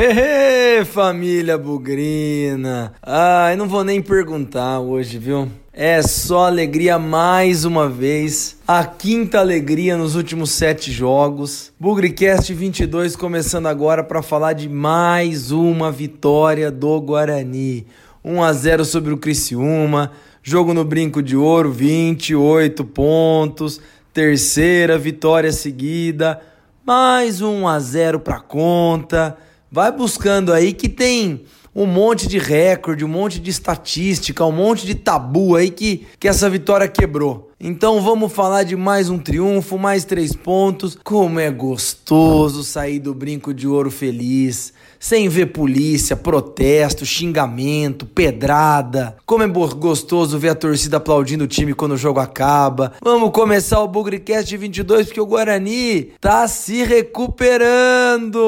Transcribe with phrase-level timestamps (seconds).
[0.00, 2.92] Hehe, família bugrina.
[3.02, 5.48] Ai, não vou nem perguntar hoje, viu?
[5.72, 8.58] É só alegria mais uma vez.
[8.64, 11.72] A quinta alegria nos últimos sete jogos.
[11.80, 17.84] Bugricast 22 começando agora para falar de mais uma vitória do Guarani.
[18.24, 20.12] 1 a 0 sobre o Criciúma.
[20.44, 23.80] Jogo no Brinco de Ouro, 28 pontos.
[24.14, 26.40] Terceira vitória seguida.
[26.86, 29.36] Mais 1 a 0 para conta.
[29.70, 34.84] Vai buscando aí que tem um monte de recorde, um monte de estatística, um monte
[34.84, 37.52] de tabu aí que, que essa vitória quebrou.
[37.60, 40.96] Então vamos falar de mais um triunfo, mais três pontos.
[41.04, 49.16] Como é gostoso sair do brinco de ouro feliz, sem ver polícia, protesto, xingamento, pedrada.
[49.26, 52.94] Como é gostoso ver a torcida aplaudindo o time quando o jogo acaba.
[53.02, 58.38] Vamos começar o Bugrecast 22 porque o Guarani tá se recuperando.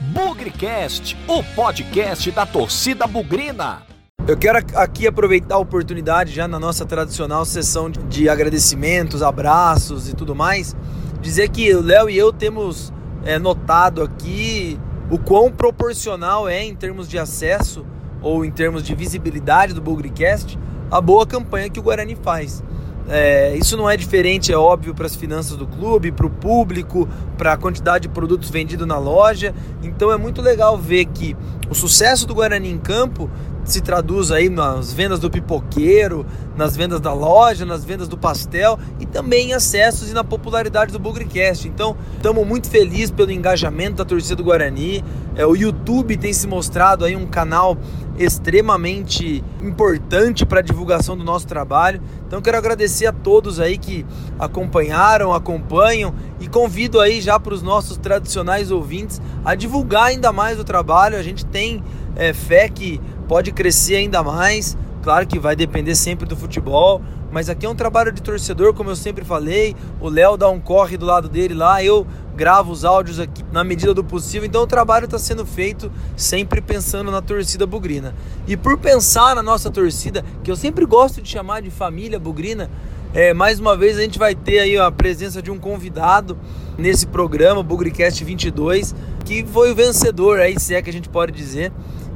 [0.00, 3.82] Bugrecast, o podcast da torcida bugrina.
[4.26, 10.16] Eu quero aqui aproveitar a oportunidade, já na nossa tradicional sessão de agradecimentos, abraços e
[10.16, 10.74] tudo mais,
[11.20, 12.90] dizer que o Léo e eu temos
[13.24, 17.84] é, notado aqui o quão proporcional é, em termos de acesso
[18.22, 20.58] ou em termos de visibilidade do Bugrecast,
[20.90, 22.64] a boa campanha que o Guarani faz.
[23.12, 27.08] É, isso não é diferente, é óbvio, para as finanças do clube, para o público,
[27.36, 29.52] para a quantidade de produtos vendidos na loja.
[29.82, 31.36] Então é muito legal ver que
[31.68, 33.28] o sucesso do Guarani em campo
[33.64, 38.78] se traduz aí nas vendas do pipoqueiro, nas vendas da loja, nas vendas do pastel
[38.98, 41.68] e também em acessos e na popularidade do Bugrecast.
[41.68, 45.04] Então, estamos muito felizes pelo engajamento da torcida do Guarani.
[45.36, 47.76] É, o YouTube tem se mostrado aí um canal
[48.18, 52.02] extremamente importante para a divulgação do nosso trabalho.
[52.26, 54.04] Então quero agradecer a todos aí que
[54.38, 60.60] acompanharam, acompanham e convido aí já para os nossos tradicionais ouvintes a divulgar ainda mais
[60.60, 61.16] o trabalho.
[61.16, 61.82] A gente tem
[62.14, 64.76] é, fé que pode crescer ainda mais.
[65.04, 68.90] Claro que vai depender sempre do futebol, mas aqui é um trabalho de torcedor, como
[68.90, 69.76] eu sempre falei.
[70.00, 72.04] O Léo dá um corre do lado dele lá, eu
[72.34, 74.48] gravo os áudios aqui na medida do possível.
[74.48, 78.16] Então o trabalho está sendo feito sempre pensando na torcida bugrina.
[78.48, 82.68] E por pensar na nossa torcida, que eu sempre gosto de chamar de família bugrina,
[83.14, 86.36] é, mais uma vez a gente vai ter aí a presença de um convidado
[86.76, 88.92] nesse programa, Bugricast 22,
[89.24, 91.70] que foi o vencedor aí, se é que a gente pode dizer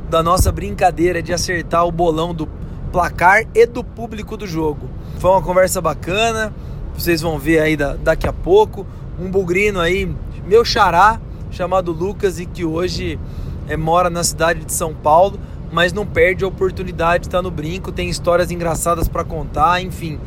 [0.09, 2.49] da nossa brincadeira de acertar o bolão do
[2.93, 4.89] placar e do público do jogo.
[5.19, 6.53] Foi uma conversa bacana,
[6.97, 8.87] vocês vão ver aí da, daqui a pouco.
[9.19, 10.13] Um bugrino aí,
[10.47, 11.21] meu xará,
[11.51, 13.19] chamado Lucas e que hoje
[13.69, 15.39] é, mora na cidade de São Paulo,
[15.73, 20.19] mas não perde a oportunidade de estar no brinco, tem histórias engraçadas para contar, enfim.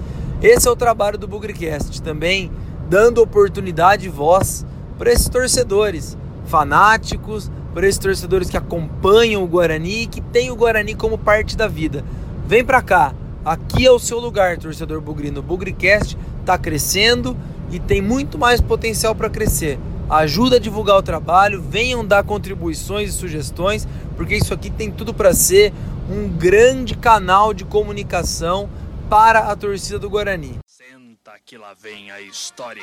[0.42, 2.52] Esse é o trabalho do Bugricast, também
[2.90, 4.66] dando oportunidade e voz
[4.98, 10.56] para esses torcedores fanáticos, por esses torcedores que acompanham o Guarani e que tem o
[10.56, 12.04] Guarani como parte da vida.
[12.48, 13.14] Vem pra cá,
[13.46, 15.42] aqui é o seu lugar, torcedor bugrino.
[15.42, 17.38] O Bugricast está crescendo
[17.70, 19.78] e tem muito mais potencial para crescer.
[20.10, 25.14] Ajuda a divulgar o trabalho, venham dar contribuições e sugestões, porque isso aqui tem tudo
[25.14, 25.72] para ser
[26.10, 28.68] um grande canal de comunicação
[29.08, 30.58] para a torcida do Guarani.
[30.66, 32.82] Senta que lá vem a história.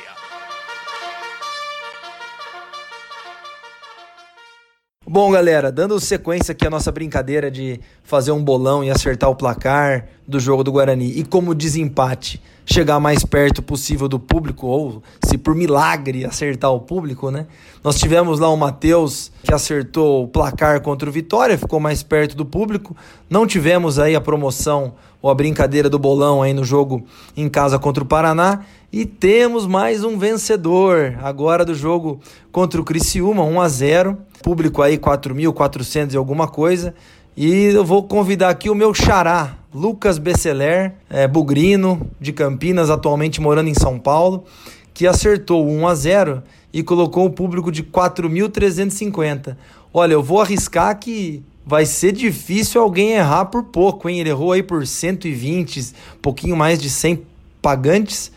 [5.07, 9.35] Bom, galera, dando sequência aqui à nossa brincadeira de fazer um bolão e acertar o
[9.35, 15.03] placar do jogo do Guarani e como desempate chegar mais perto possível do público ou
[15.23, 17.45] se por milagre acertar o público, né?
[17.83, 22.35] Nós tivemos lá o Matheus que acertou o placar contra o Vitória, ficou mais perto
[22.35, 22.97] do público.
[23.29, 27.05] Não tivemos aí a promoção ou a brincadeira do bolão aí no jogo
[27.37, 28.61] em casa contra o Paraná
[28.95, 34.81] e temos mais um vencedor agora do jogo contra o Criciúma, 1 a 0 público
[34.81, 36.95] aí 4.400 e alguma coisa.
[37.35, 43.41] E eu vou convidar aqui o meu xará, Lucas Besseler, é, bugrino, de Campinas, atualmente
[43.41, 44.45] morando em São Paulo,
[44.93, 49.57] que acertou 1 a 0 e colocou o público de 4.350.
[49.93, 54.21] Olha, eu vou arriscar que vai ser difícil alguém errar por pouco, hein?
[54.21, 57.25] Ele errou aí por 120, pouquinho mais de 100
[57.61, 58.31] pagantes.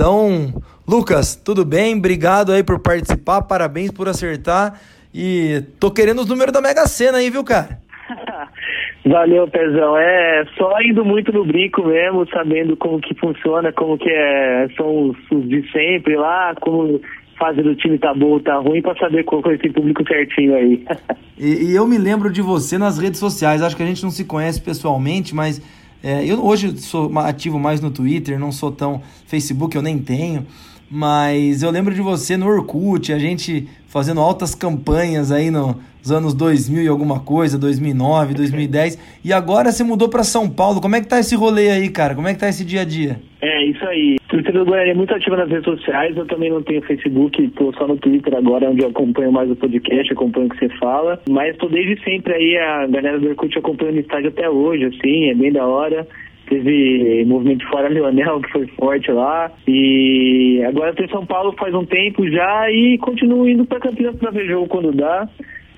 [0.00, 0.54] Então,
[0.88, 1.94] Lucas, tudo bem?
[1.94, 4.80] Obrigado aí por participar, parabéns por acertar.
[5.12, 7.78] E tô querendo os números da Mega Sena aí, viu, cara?
[9.04, 9.98] Valeu, Pezão.
[9.98, 15.10] É só indo muito no brinco mesmo, sabendo como que funciona, como que é, são
[15.10, 16.98] os, os de sempre lá, como
[17.38, 20.54] fase do time tá boa ou tá ruim, pra saber qual é esse público certinho
[20.54, 20.82] aí.
[21.38, 24.10] e, e, eu me lembro de você nas redes sociais, acho que a gente não
[24.10, 25.60] se conhece pessoalmente, mas
[26.02, 30.46] é, eu hoje sou ativo mais no Twitter, não sou tão Facebook, eu nem tenho.
[30.90, 36.34] Mas eu lembro de você no Orkut, a gente fazendo altas campanhas aí nos anos
[36.34, 40.80] 2000 e alguma coisa, 2009, 2010, e agora você mudou para São Paulo.
[40.80, 42.14] Como é que tá esse rolê aí, cara?
[42.14, 43.20] Como é que tá esse dia a dia?
[43.40, 44.16] É, isso aí.
[44.26, 47.48] A torcida do Guarani é muito ativa nas redes sociais, eu também não tenho Facebook,
[47.50, 50.68] tô só no Twitter agora, onde eu acompanho mais o podcast, acompanho o que você
[50.78, 54.84] fala, mas tô desde sempre aí, a galera do Orkut acompanhando o estádio até hoje,
[54.84, 56.06] assim, é bem da hora
[56.50, 59.50] teve movimento fora Leonel, que foi forte lá.
[59.66, 64.16] E agora estou em São Paulo faz um tempo já e continuo indo para Campinas
[64.16, 65.28] para ver jogo quando dá.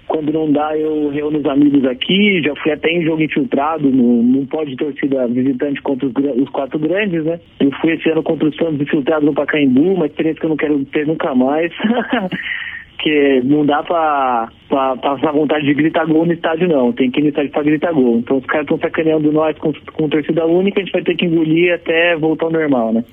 [0.09, 2.43] Quando não dá, eu reúno os amigos aqui.
[2.43, 7.25] Já fui até em jogo infiltrado, no, pode torcida visitante contra os, os, quatro grandes,
[7.25, 7.39] né?
[7.61, 10.57] Eu fui esse ano contra os Santos infiltrado no Pacaembu, uma experiência que eu não
[10.57, 11.73] quero ter nunca mais.
[13.03, 16.93] porque não dá pra, pra, passar vontade de gritar gol no estádio, não.
[16.93, 18.19] Tem que ir no estádio pra gritar gol.
[18.19, 21.27] Então os caras estão sacaneando nós com, com torcida única, a gente vai ter que
[21.27, 23.05] engolir até voltar ao normal, né?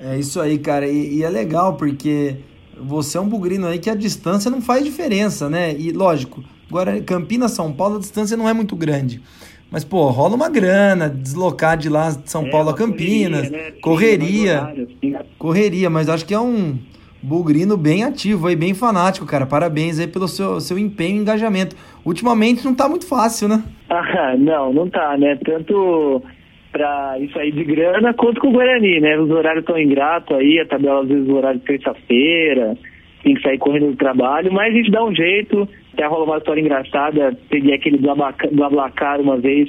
[0.00, 0.86] É isso aí, cara.
[0.86, 2.36] E, e é legal porque
[2.78, 5.74] você é um bugrino aí que a distância não faz diferença, né?
[5.74, 9.22] E lógico, agora Campinas, São Paulo, a distância não é muito grande.
[9.70, 13.50] Mas, pô, rola uma grana, deslocar de lá de São é, Paulo a Campinas,
[13.82, 14.72] correria, né?
[14.72, 16.78] correria, correria, mas acho que é um,
[17.22, 19.44] Bugrino bem ativo aí, bem fanático, cara.
[19.44, 21.76] Parabéns aí pelo seu, seu empenho e engajamento.
[22.04, 23.62] Ultimamente não tá muito fácil, né?
[23.90, 25.38] Ah, não, não tá, né?
[25.42, 26.22] Tanto
[26.70, 29.18] pra isso aí de grana quanto com o Guarani, né?
[29.18, 32.76] Os horários estão ingratos aí, a tabela às vezes o horário de terça-feira,
[33.22, 35.68] tem que sair correndo do trabalho, mas a gente dá um jeito.
[35.94, 39.68] Até rola uma história engraçada, peguei aquele Blablacar uma vez,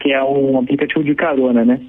[0.00, 1.80] que é um aplicativo de carona, né?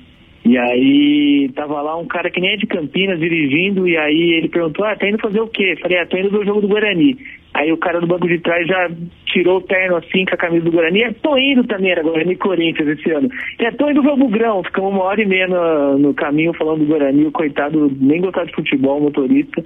[0.44, 4.50] E aí tava lá um cara que nem é de Campinas dirigindo, e aí ele
[4.50, 5.78] perguntou, ah, tá indo fazer o quê?
[5.80, 7.16] Falei, ah, tô indo ver o jogo do Guarani.
[7.54, 8.90] Aí o cara do banco de trás já
[9.26, 11.04] tirou o terno assim com a camisa do Guarani.
[11.04, 13.30] É, tô indo também, era Guarani Corinthians esse ano.
[13.60, 14.64] É, tô indo ver o Bugrão.
[14.64, 17.26] Ficamos uma hora e meia no, no caminho falando do Guarani.
[17.26, 19.64] O coitado nem gostava de futebol, motorista.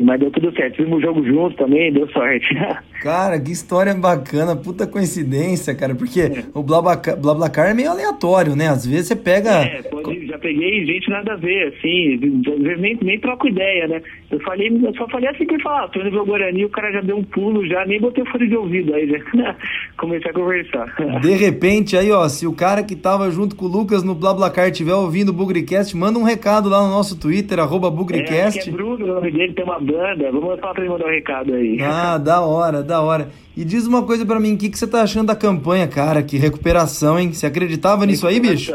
[0.00, 0.76] Mas deu tudo certo.
[0.76, 2.48] Fizemos o jogo junto também, deu sorte.
[3.02, 6.44] Cara, que história bacana, puta coincidência, cara, porque é.
[6.52, 8.68] o Blablacar, Blablacar é meio aleatório, né?
[8.68, 9.50] Às vezes você pega.
[9.62, 13.88] É, pode, já peguei gente nada a ver, assim, às vezes nem, nem troco ideia,
[13.88, 14.02] né?
[14.30, 16.70] Eu falei, eu só falei assim que falar, ah, tô indo ver o Guarani, o
[16.70, 19.18] cara já deu um pulo, já nem botei o fone de ouvido aí, já
[19.98, 20.86] comecei a conversar.
[21.20, 24.68] De repente, aí, ó, se o cara que tava junto com o Lucas no Blablacar
[24.68, 28.60] estiver ouvindo o Bugricast, manda um recado lá no nosso Twitter, arroba Bugricast.
[28.60, 31.10] É, é Bruno, o nome dele tem uma banda, vamos falar pra ele mandar um
[31.10, 31.78] recado aí.
[31.82, 33.28] Ah, da hora, da hora.
[33.56, 36.22] E diz uma coisa para mim, o que, que você tá achando da campanha, cara?
[36.22, 37.32] Que recuperação, hein?
[37.32, 38.72] Você acreditava nisso aí, bicho?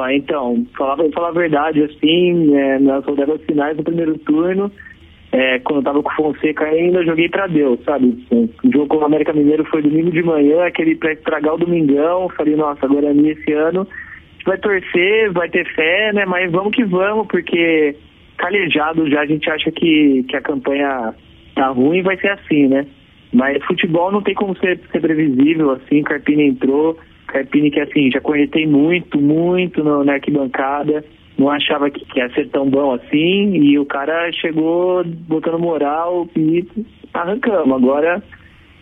[0.00, 4.70] Ah, então, falar, falar a verdade, assim, é, nas rodadas finais do primeiro turno,
[5.30, 8.18] é, quando eu tava com o Fonseca ainda, joguei pra Deus, sabe?
[8.32, 12.28] O jogo com o América Mineiro foi domingo de manhã, aquele pra estragar o domingão.
[12.30, 13.86] Falei, nossa, é esse ano.
[14.46, 16.24] Vai torcer, vai ter fé, né?
[16.24, 17.94] Mas vamos que vamos, porque
[18.38, 21.14] calejado já a gente acha que, que a campanha
[21.54, 22.86] tá ruim vai ser assim, né?
[23.32, 26.96] Mas futebol não tem como ser, ser previsível, assim, Carpini entrou,
[27.26, 31.04] Carpini que assim, já conheci muito, muito no, na arquibancada,
[31.38, 36.28] não achava que, que ia ser tão bom assim, e o cara chegou botando moral
[36.36, 36.66] e
[37.14, 37.76] arrancamos.
[37.76, 38.22] Agora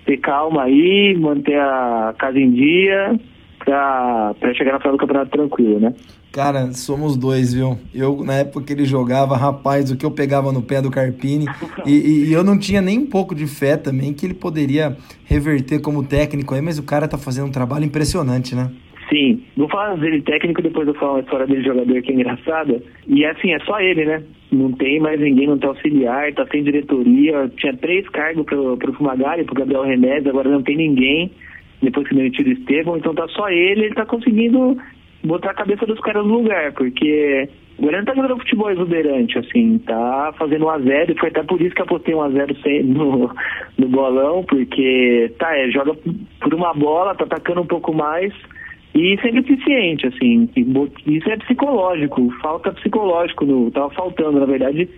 [0.06, 3.20] ter calma aí, manter a casa em dia,
[3.64, 5.92] pra, pra chegar na final do campeonato tranquilo, né?
[6.32, 7.78] Cara, somos dois, viu?
[7.94, 11.46] Eu, na época que ele jogava, rapaz, o que eu pegava no pé do Carpini,
[11.84, 15.80] e, e, eu não tinha nem um pouco de fé também que ele poderia reverter
[15.80, 18.70] como técnico aí, mas o cara tá fazendo um trabalho impressionante, né?
[19.08, 22.82] Sim, vou falar dele técnico, depois eu falo a história dele jogador que é engraçada.
[23.06, 24.22] E assim, é só ele, né?
[24.50, 27.48] Não tem mais ninguém, não tem auxiliar, tá sem diretoria.
[27.56, 31.30] Tinha três cargos pro, pro Fumagalli, pro Gabriel Remédio, agora não tem ninguém,
[31.82, 34.76] depois que demitiu o Estevão, então tá só ele, ele tá conseguindo
[35.22, 37.48] botar a cabeça dos caras no lugar, porque
[37.78, 41.74] o Guarani tá jogando futebol exuberante, assim, tá fazendo 1x0, e foi até por isso
[41.74, 43.30] que apostei 1x0 no,
[43.78, 45.92] no bolão, porque, tá, é, joga
[46.40, 48.32] por uma bola, tá atacando um pouco mais,
[48.96, 50.48] e sendo eficiente, assim,
[51.06, 54.88] isso é psicológico, falta psicológico, no, tava faltando, na verdade,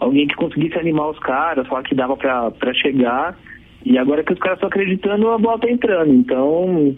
[0.00, 3.38] alguém que conseguisse animar os caras, falar que dava pra chegar,
[3.86, 6.96] e agora que os caras estão acreditando, a bola tá entrando, então,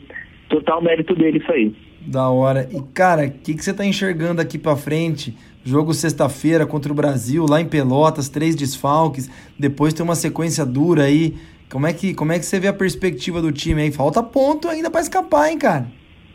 [0.48, 1.74] total mérito dele isso aí.
[2.06, 2.66] Da hora.
[2.72, 5.36] E, cara, o que, que você tá enxergando aqui para frente?
[5.62, 9.28] Jogo sexta-feira contra o Brasil, lá em Pelotas, três desfalques.
[9.58, 11.34] Depois tem uma sequência dura aí.
[11.68, 13.90] Como é que, como é que você vê a perspectiva do time aí?
[13.90, 15.88] Falta ponto ainda para escapar, hein, cara?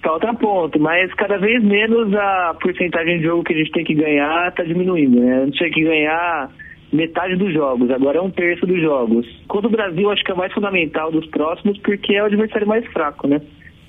[0.04, 3.94] Falta ponto, mas cada vez menos a porcentagem de jogo que a gente tem que
[3.94, 5.44] ganhar tá diminuindo, né?
[5.44, 6.50] A gente tem que ganhar
[6.92, 9.28] metade dos jogos, agora é um terço dos jogos.
[9.48, 12.86] Quando o Brasil, acho que é mais fundamental dos próximos, porque é o adversário mais
[12.88, 13.42] fraco, né?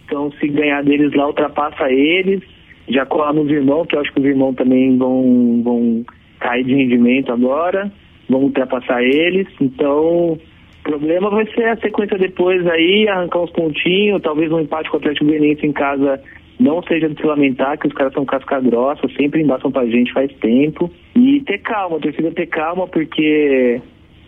[0.04, 2.42] Então, se ganhar deles lá, ultrapassa eles,
[2.88, 6.04] já cola nos irmãos, que eu acho que os irmãos também vão, vão
[6.38, 7.90] cair de rendimento agora.
[8.28, 9.46] vamos ultrapassar eles.
[9.60, 10.38] Então,
[10.82, 14.96] o problema vai ser a sequência depois aí, arrancar uns pontinhos, talvez um empate com
[14.96, 16.20] o Atlético Goianiense em casa
[16.58, 20.12] não seja de se lamentar, que os caras são casca grossa, sempre embaçam pra gente
[20.12, 20.90] faz tempo.
[21.16, 23.80] E ter calma, a ter calma, porque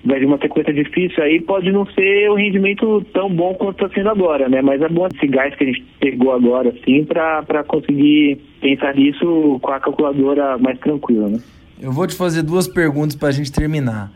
[0.05, 3.95] vai vir uma sequência difícil aí, pode não ser o rendimento tão bom quanto está
[3.95, 4.61] sendo agora, né?
[4.61, 9.59] Mas é bom esse gás que a gente pegou agora, assim, para conseguir pensar nisso
[9.63, 11.39] com a calculadora mais tranquila, né?
[11.81, 14.11] Eu vou te fazer duas perguntas para a gente terminar.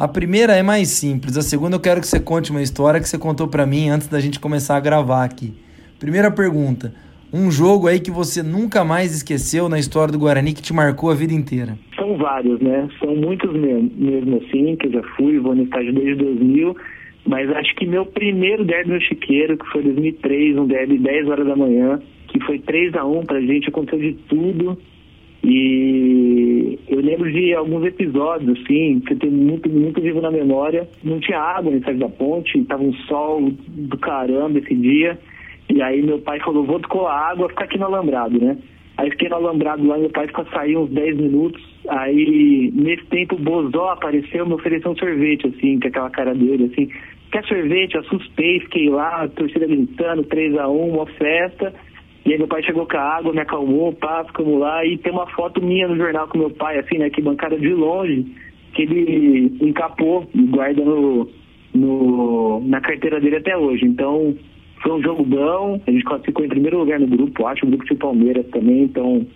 [0.00, 3.06] A primeira é mais simples, a segunda eu quero que você conte uma história que
[3.06, 5.52] você contou para mim antes da gente começar a gravar aqui.
[5.98, 6.94] Primeira pergunta,
[7.30, 11.10] um jogo aí que você nunca mais esqueceu na história do Guarani que te marcou
[11.10, 11.76] a vida inteira?
[11.96, 12.88] São vários, né?
[12.98, 16.74] São muitos mesmo, mesmo assim, que eu já fui, vou no estádio desde 2000,
[17.26, 21.46] mas acho que meu primeiro derby no Chiqueiro, que foi 2003, um derby 10 horas
[21.46, 24.78] da manhã, que foi 3 a 1 pra gente, aconteceu de tudo.
[25.42, 30.86] E eu lembro de alguns episódios, assim, que eu tenho muito, muito vivo na memória.
[31.02, 35.18] Não tinha água no da ponte, tava um sol do caramba esse dia.
[35.68, 38.58] E aí meu pai falou, vou colar água, ficar aqui no alambrado, né?
[38.98, 41.62] Aí fiquei no alambrado lá, meu pai ficou saindo uns 10 minutos.
[41.88, 46.70] Aí, nesse tempo, o Bozó apareceu, me ofereceu um sorvete, assim, com aquela cara dele,
[46.70, 46.90] assim.
[47.32, 47.96] Quer sorvete?
[47.96, 51.72] Assustei, fiquei lá, torcida gritando, 3 a 1 uma festa.
[52.24, 54.84] E aí meu pai chegou com a água, me acalmou, pá, ficamos lá.
[54.84, 57.72] E tem uma foto minha no jornal com meu pai, assim, né, que bancada de
[57.72, 58.26] longe,
[58.74, 61.28] que ele encapou e guarda no,
[61.74, 63.86] no, na carteira dele até hoje.
[63.86, 64.36] Então,
[64.82, 67.84] foi um jogo bom, a gente classificou em primeiro lugar no grupo, acho, o grupo
[67.84, 69.26] de Palmeiras também, então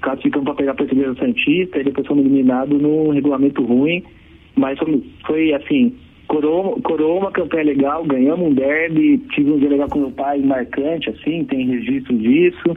[0.00, 4.02] classificamos para pegar a Portuguesa Santista e depois fomos eliminados num regulamento ruim,
[4.56, 5.94] mas foi, foi assim,
[6.28, 10.38] coroou, coroou uma campanha legal, ganhamos um derby, tive um dia legal com meu pai,
[10.38, 12.76] marcante, assim, tem registro disso,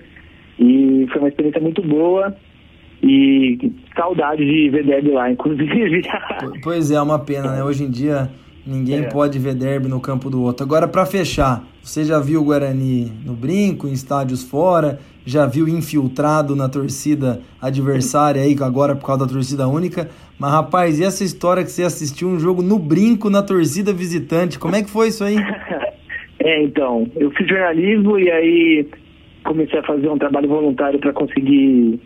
[0.58, 2.36] e foi uma experiência muito boa,
[3.03, 6.01] e saudade de ver derby lá, inclusive.
[6.63, 7.63] Pois é, uma pena, né?
[7.63, 8.29] Hoje em dia
[8.65, 9.10] Ninguém é.
[9.10, 10.63] pode ver derby no campo do outro.
[10.63, 15.68] Agora, para fechar, você já viu o Guarani no brinco, em estádios fora, já viu
[15.68, 20.10] infiltrado na torcida adversária aí, agora por causa da torcida única.
[20.38, 24.60] Mas, rapaz, e essa história que você assistiu um jogo no brinco na torcida visitante?
[24.60, 25.38] Como é que foi isso aí?
[26.39, 28.88] é, então, eu fiz jornalismo e aí
[29.44, 32.00] comecei a fazer um trabalho voluntário para conseguir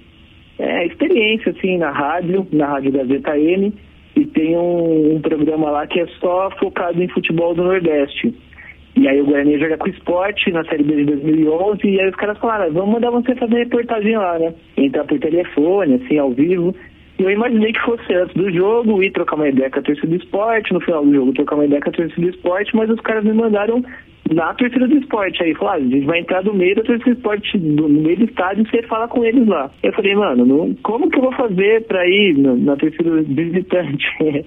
[0.57, 3.73] é, experiência, assim, na rádio, na Rádio Gazeta N
[4.15, 8.33] e tem um, um, programa lá que é só focado em futebol do Nordeste.
[8.95, 12.15] E aí o Guarani joga com esporte na Série B de 2011 e aí os
[12.15, 14.53] caras falaram, ah, vamos mandar você fazer reportagem lá, né?
[14.77, 16.73] Entrar por telefone, assim, ao vivo.
[17.19, 20.07] E eu imaginei que fosse antes do jogo, ir trocar uma ideia com a torcida
[20.07, 22.89] do esporte, no final do jogo trocar uma ideia com a torcida do esporte, mas
[22.89, 23.83] os caras me mandaram
[24.33, 25.43] na torcida do esporte.
[25.43, 28.17] Aí falaram, ah, a gente vai entrar no meio da torcida do esporte, no meio
[28.17, 29.71] do estádio, e você fala com eles lá.
[29.83, 34.05] Eu falei, mano, não, como que eu vou fazer pra ir na, na torcida visitante?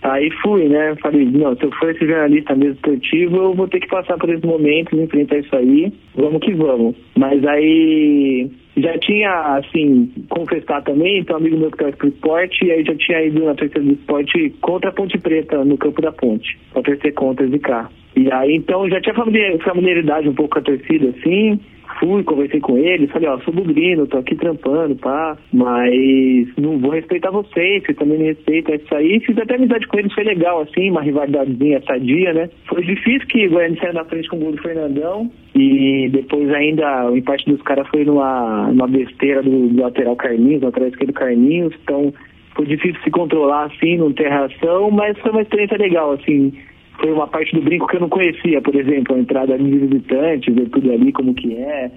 [0.00, 0.94] Aí fui, né?
[1.02, 4.28] Falei, não, se eu for esse jornalista mesmo esportivo, eu vou ter que passar por
[4.30, 6.94] esses momentos, enfrentar isso aí, vamos que vamos.
[7.16, 8.48] Mas aí
[8.80, 12.94] já tinha, assim, confessar também, então amigo meu que torce pro esporte, e aí já
[12.94, 16.82] tinha ido na torcida do esporte contra a Ponte Preta, no campo da Ponte, pra
[16.82, 17.88] torcer contra de cá.
[18.16, 21.60] E aí, então, já tinha familiaridade um pouco com a torcida, assim.
[21.98, 26.92] Fui, conversei com eles, falei, ó, sou bugrino, tô aqui trampando, pá, mas não vou
[26.92, 29.20] respeitar vocês, vocês também me respeitam, é isso aí.
[29.20, 32.50] Fiz até amizade com eles, foi legal, assim, uma rivalidadezinha sadia, né?
[32.66, 36.48] Foi difícil que o Goiânia saiu na frente com o gol do Fernandão, e depois
[36.52, 41.12] ainda o empate dos caras foi numa, numa besteira do, do lateral Carlinhos, lateral esquerdo
[41.12, 42.12] Carlinhos, então
[42.54, 46.52] foi difícil se controlar, assim, não ter reação, mas foi uma experiência legal, assim,
[47.00, 50.54] foi uma parte do brinco que eu não conhecia, por exemplo, a entrada de visitantes,
[50.54, 51.90] ver tudo ali como que é.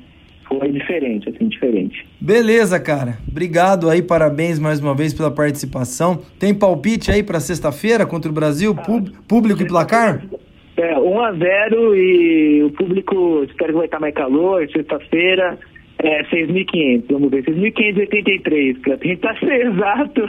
[0.48, 2.06] Foi diferente, assim, diferente.
[2.20, 3.18] Beleza, cara.
[3.26, 6.20] Obrigado aí, parabéns mais uma vez pela participação.
[6.38, 8.76] Tem palpite aí para sexta-feira contra o Brasil?
[8.76, 10.22] Pub, público e placar?
[10.76, 15.58] É, 1 a 0 e o público, espero que vai estar mais calor, sexta-feira,
[16.00, 20.22] é 6.500, vamos ver, 6.583, para tentar ser exato.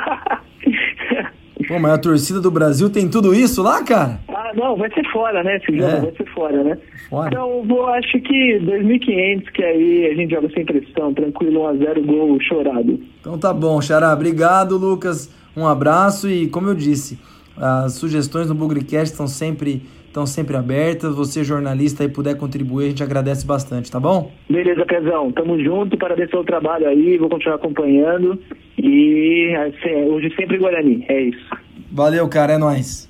[1.68, 4.20] Pô, mas a torcida do Brasil tem tudo isso lá, cara?
[4.28, 5.56] Ah, não, vai ser fora, né?
[5.56, 6.00] Esse jogo é.
[6.00, 6.78] vai ser fora, né?
[7.08, 7.28] Fora.
[7.28, 12.40] Então, vou, acho que 2.500, que aí a gente joga sem pressão, tranquilo, 1x0, gol
[12.40, 13.00] chorado.
[13.20, 14.12] Então tá bom, Xará.
[14.12, 15.32] Obrigado, Lucas.
[15.56, 17.18] Um abraço e, como eu disse,
[17.56, 21.14] as sugestões no Bugrecast estão sempre estão sempre abertas.
[21.14, 24.30] Você, jornalista, aí puder contribuir, a gente agradece bastante, tá bom?
[24.48, 25.32] Beleza, Pezão.
[25.32, 28.38] Tamo junto, parabéns pelo trabalho aí, vou continuar acompanhando.
[28.84, 31.56] E assim, hoje sempre Guarani, é isso.
[31.92, 33.08] Valeu, cara, é nóis.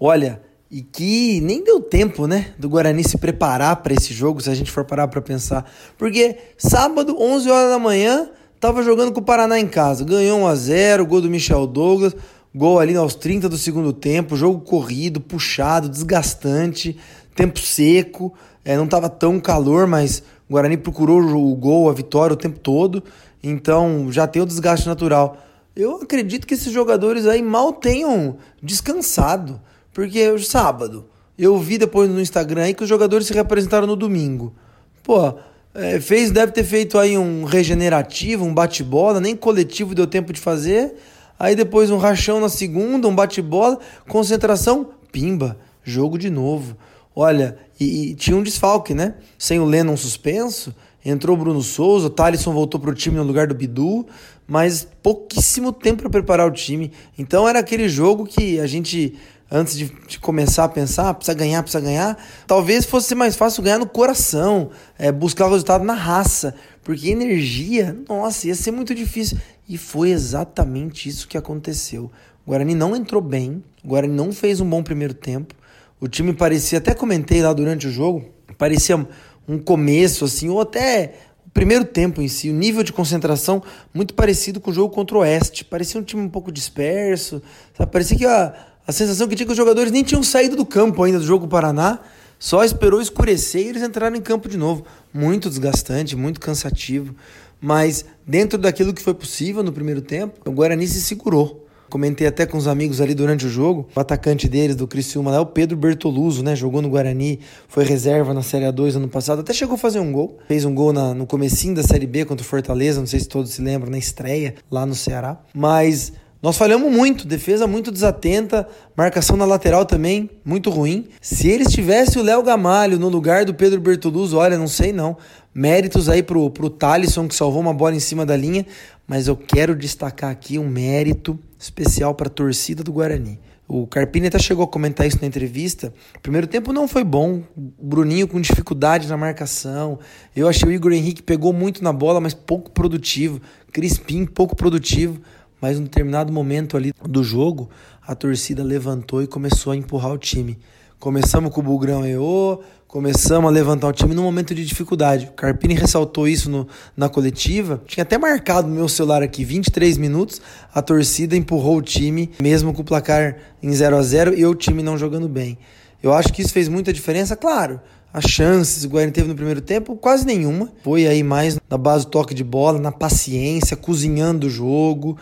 [0.00, 4.50] Olha, e que nem deu tempo, né, do Guarani se preparar para esse jogo, se
[4.50, 5.70] a gente for parar para pensar.
[5.96, 8.28] Porque sábado, 11 horas da manhã,
[8.58, 12.16] tava jogando com o Paraná em casa, ganhou 1 a 0, gol do Michel Douglas,
[12.54, 16.96] gol ali aos 30 do segundo tempo, jogo corrido, puxado, desgastante,
[17.34, 22.34] tempo seco, é, não tava tão calor, mas o Guarani procurou o gol, a vitória
[22.34, 23.02] o tempo todo,
[23.42, 25.36] então já tem o desgaste natural.
[25.76, 29.60] Eu acredito que esses jogadores aí mal tenham descansado.
[29.92, 31.06] Porque hoje sábado,
[31.38, 34.54] eu vi depois no Instagram aí que os jogadores se representaram no domingo.
[35.02, 35.34] Pô,
[35.74, 40.40] é, fez, deve ter feito aí um regenerativo, um bate-bola, nem coletivo deu tempo de
[40.40, 40.94] fazer.
[41.38, 43.78] Aí depois um rachão na segunda, um bate-bola,
[44.08, 46.76] concentração, pimba, jogo de novo.
[47.14, 49.14] Olha, e, e, tinha um desfalque, né?
[49.38, 50.74] Sem o Lennon suspenso,
[51.04, 54.06] entrou o Bruno Souza, o Thalisson voltou pro time no lugar do Bidu,
[54.46, 56.92] mas pouquíssimo tempo para preparar o time.
[57.18, 59.14] Então era aquele jogo que a gente
[59.50, 63.78] antes de, de, começar a pensar, precisa ganhar, precisa ganhar, talvez fosse mais fácil ganhar
[63.78, 69.38] no coração, é, buscar o resultado na raça, porque energia, nossa, ia ser muito difícil.
[69.68, 72.10] E foi exatamente isso que aconteceu.
[72.46, 75.54] O Guarani não entrou bem, o Guarani não fez um bom primeiro tempo,
[76.00, 78.24] o time parecia, até comentei lá durante o jogo,
[78.56, 79.06] parecia
[79.48, 81.14] um começo assim, ou até
[81.46, 83.62] o primeiro tempo em si, o nível de concentração
[83.94, 85.64] muito parecido com o jogo contra o Oeste.
[85.64, 87.42] Parecia um time um pouco disperso,
[87.76, 87.90] sabe?
[87.90, 88.54] parecia que a,
[88.86, 91.48] a sensação que tinha que os jogadores nem tinham saído do campo ainda do jogo
[91.48, 92.00] Paraná,
[92.38, 94.84] só esperou escurecer e eles entraram em campo de novo.
[95.12, 97.14] Muito desgastante, muito cansativo,
[97.60, 101.67] mas dentro daquilo que foi possível no primeiro tempo, o Guarani se segurou.
[101.90, 103.88] Comentei até com os amigos ali durante o jogo.
[103.94, 106.54] O atacante deles, do Criciúma, é o Pedro Bertoluso, né?
[106.54, 109.40] Jogou no Guarani, foi reserva na Série A2 ano passado.
[109.40, 110.38] Até chegou a fazer um gol.
[110.46, 113.28] Fez um gol na, no comecinho da Série B contra o Fortaleza, não sei se
[113.28, 115.40] todos se lembram, na estreia lá no Ceará.
[115.54, 121.08] Mas nós falhamos muito, defesa muito desatenta, marcação na lateral também muito ruim.
[121.20, 125.16] Se eles tivessem o Léo Gamalho no lugar do Pedro Bertoluso, olha, não sei não.
[125.52, 128.64] Méritos aí pro, pro Thalisson, que salvou uma bola em cima da linha,
[129.04, 133.40] mas eu quero destacar aqui um mérito especial para a torcida do Guarani.
[133.66, 135.92] O Carpini até chegou a comentar isso na entrevista.
[136.16, 137.42] O primeiro tempo não foi bom.
[137.56, 139.98] O Bruninho com dificuldade na marcação.
[140.34, 143.40] Eu achei o Igor Henrique pegou muito na bola, mas pouco produtivo.
[143.70, 145.20] Crispim, pouco produtivo
[145.60, 147.68] mas em um determinado momento ali do jogo,
[148.02, 150.58] a torcida levantou e começou a empurrar o time.
[150.98, 155.26] Começamos com o Bugrão EO, começamos a levantar o time num momento de dificuldade.
[155.26, 157.80] O Carpini ressaltou isso no, na coletiva.
[157.86, 160.42] Tinha até marcado no meu celular aqui 23 minutos.
[160.74, 164.56] A torcida empurrou o time, mesmo com o placar em 0 a 0 e o
[164.56, 165.56] time não jogando bem.
[166.02, 167.80] Eu acho que isso fez muita diferença, claro.
[168.12, 170.72] As chances o Guarani teve no primeiro tempo, quase nenhuma.
[170.82, 175.16] Foi aí mais na base do toque de bola, na paciência, cozinhando o jogo.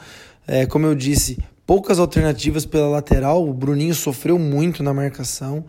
[0.49, 3.46] É, como eu disse, poucas alternativas pela lateral.
[3.46, 5.64] O Bruninho sofreu muito na marcação.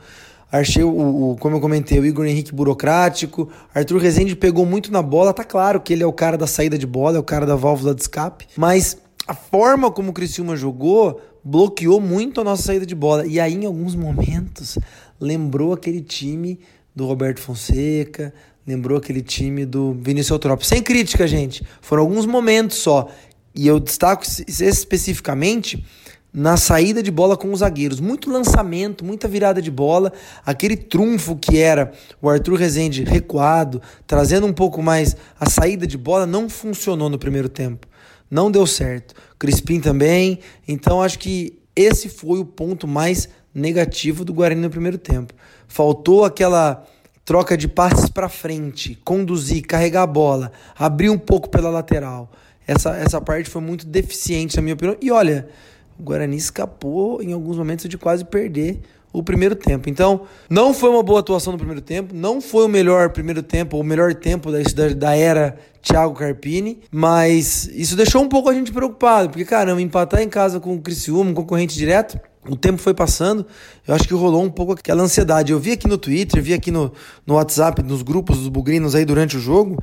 [0.50, 3.50] Achei, o, o, como eu comentei, o Igor Henrique burocrático.
[3.74, 5.34] Arthur Rezende pegou muito na bola.
[5.34, 7.56] Tá claro que ele é o cara da saída de bola, é o cara da
[7.56, 8.48] válvula de escape.
[8.56, 13.26] Mas a forma como o Criciúma jogou bloqueou muito a nossa saída de bola.
[13.26, 14.78] E aí, em alguns momentos,
[15.20, 16.60] lembrou aquele time
[16.96, 18.34] do Roberto Fonseca,
[18.66, 20.66] lembrou aquele time do Vinícius Eutrópio.
[20.66, 21.66] Sem crítica, gente.
[21.82, 23.10] Foram alguns momentos só.
[23.58, 25.84] E eu destaco especificamente
[26.32, 28.00] na saída de bola com os zagueiros.
[28.00, 30.14] Muito lançamento, muita virada de bola.
[30.46, 31.92] Aquele trunfo que era
[32.22, 37.18] o Arthur Rezende recuado, trazendo um pouco mais a saída de bola, não funcionou no
[37.18, 37.88] primeiro tempo.
[38.30, 39.16] Não deu certo.
[39.40, 40.38] Crispim também.
[40.68, 45.34] Então acho que esse foi o ponto mais negativo do Guarani no primeiro tempo.
[45.68, 46.86] Faltou aquela
[47.26, 52.32] troca de passes para frente, conduzir, carregar a bola, abrir um pouco pela lateral.
[52.68, 54.98] Essa, essa parte foi muito deficiente, na minha opinião.
[55.02, 55.48] E olha,
[55.98, 59.90] o Guarani escapou em alguns momentos de quase perder o primeiro tempo.
[59.90, 63.78] Então, não foi uma boa atuação no primeiro tempo, não foi o melhor primeiro tempo,
[63.78, 64.60] o melhor tempo da,
[64.96, 70.22] da era Thiago Carpini, mas isso deixou um pouco a gente preocupado, porque caramba, empatar
[70.22, 73.46] em casa com o Criciúma, um concorrente direto, o tempo foi passando,
[73.88, 75.52] eu acho que rolou um pouco aquela ansiedade.
[75.52, 76.94] Eu vi aqui no Twitter, vi aqui no,
[77.26, 79.78] no WhatsApp, nos grupos dos bugrinos aí durante o jogo,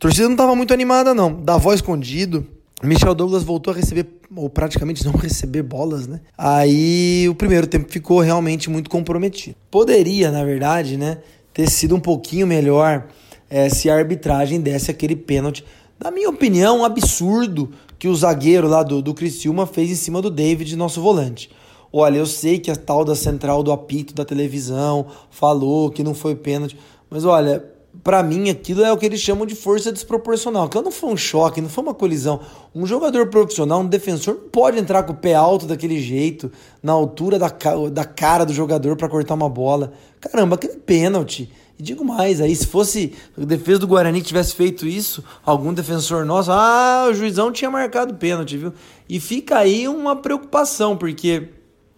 [0.00, 1.30] a torcida não estava muito animada, não.
[1.30, 2.46] Davó escondido.
[2.82, 6.22] Michel Douglas voltou a receber, ou praticamente não receber bolas, né?
[6.38, 9.56] Aí o primeiro tempo ficou realmente muito comprometido.
[9.70, 11.18] Poderia, na verdade, né,
[11.52, 13.08] ter sido um pouquinho melhor
[13.50, 15.66] é, se a arbitragem desse aquele pênalti.
[16.02, 20.22] Na minha opinião, um absurdo que o zagueiro lá do, do Criciúma fez em cima
[20.22, 21.50] do David, nosso volante.
[21.92, 26.14] Olha, eu sei que a tal da central do apito da televisão falou que não
[26.14, 26.74] foi pênalti,
[27.10, 27.62] mas olha,
[28.02, 30.64] para mim, aquilo é o que eles chamam de força desproporcional.
[30.64, 32.40] Aquilo não foi um choque, não foi uma colisão.
[32.74, 36.50] Um jogador profissional, um defensor, pode entrar com o pé alto daquele jeito,
[36.82, 37.52] na altura da,
[37.92, 39.92] da cara do jogador para cortar uma bola.
[40.20, 41.52] Caramba, aquele pênalti.
[41.78, 46.26] E digo mais, aí se fosse a defesa do Guarani tivesse feito isso, algum defensor
[46.26, 48.72] nosso, ah, o juizão tinha marcado pênalti, viu?
[49.08, 51.48] E fica aí uma preocupação, porque,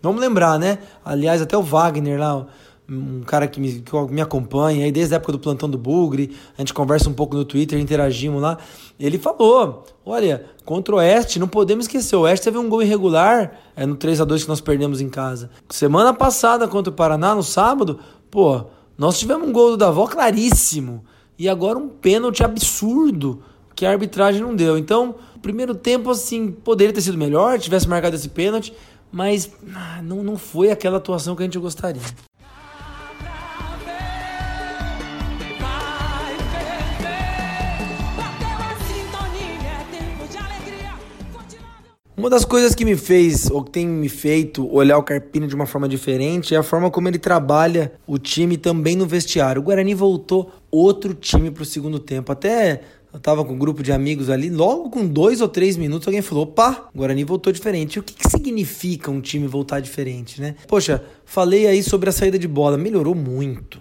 [0.00, 0.78] vamos lembrar, né?
[1.04, 2.46] Aliás, até o Wagner lá,
[2.92, 6.36] um cara que me, que me acompanha aí desde a época do plantão do Bugre,
[6.56, 8.58] a gente conversa um pouco no Twitter, interagimos lá.
[8.98, 13.58] Ele falou: olha, contra o Oeste, não podemos esquecer, o Oeste teve um gol irregular
[13.74, 15.50] é, no 3 a 2 que nós perdemos em casa.
[15.68, 17.98] Semana passada contra o Paraná, no sábado,
[18.30, 18.64] pô,
[18.96, 21.04] nós tivemos um gol do Davó claríssimo.
[21.38, 23.42] E agora um pênalti absurdo
[23.74, 24.78] que a arbitragem não deu.
[24.78, 28.72] Então, primeiro tempo, assim, poderia ter sido melhor, tivesse marcado esse pênalti,
[29.10, 32.00] mas ah, não, não foi aquela atuação que a gente gostaria.
[42.14, 45.54] Uma das coisas que me fez, ou que tem me feito olhar o Carpini de
[45.54, 49.62] uma forma diferente, é a forma como ele trabalha o time também no vestiário.
[49.62, 52.30] O Guarani voltou outro time para o segundo tempo.
[52.30, 52.82] Até
[53.14, 56.20] eu tava com um grupo de amigos ali, logo com dois ou três minutos, alguém
[56.20, 57.98] falou: opa, o Guarani voltou diferente.
[57.98, 60.54] o que, que significa um time voltar diferente, né?
[60.68, 63.80] Poxa, falei aí sobre a saída de bola, melhorou muito